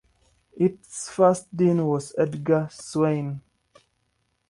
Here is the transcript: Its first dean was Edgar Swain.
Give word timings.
Its 0.57 1.11
first 1.11 1.55
dean 1.55 1.85
was 1.85 2.15
Edgar 2.17 2.67
Swain. 2.71 3.39